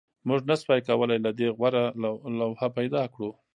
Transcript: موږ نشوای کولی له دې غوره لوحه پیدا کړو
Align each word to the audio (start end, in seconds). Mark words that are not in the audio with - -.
موږ 0.27 0.41
نشوای 0.49 0.81
کولی 0.87 1.17
له 1.25 1.31
دې 1.37 1.47
غوره 1.57 1.83
لوحه 2.39 2.67
پیدا 2.77 3.03
کړو 3.13 3.29